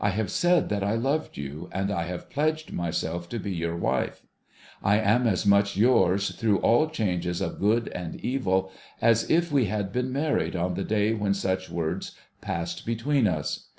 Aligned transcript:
I 0.00 0.08
have 0.08 0.30
said 0.30 0.70
that 0.70 0.82
I 0.82 0.94
loved 0.94 1.36
you, 1.36 1.68
and 1.70 1.90
I 1.90 2.04
have 2.04 2.30
pledged 2.30 2.72
myself 2.72 3.28
to 3.28 3.38
be 3.38 3.52
your 3.52 3.76
wife. 3.76 4.22
I 4.82 4.98
am 4.98 5.26
as 5.26 5.44
much 5.44 5.76
yours 5.76 6.30
through 6.34 6.60
all 6.60 6.88
changes 6.88 7.42
of 7.42 7.60
good 7.60 7.88
and 7.88 8.16
evil 8.22 8.72
as 9.02 9.28
if 9.28 9.52
we 9.52 9.66
had 9.66 9.92
been 9.92 10.10
married 10.10 10.56
on 10.56 10.76
the 10.76 10.82
day 10.84 11.12
when 11.12 11.34
such 11.34 11.68
words 11.68 12.12
passed 12.40 12.86
between 12.86 13.26
us. 13.26 13.66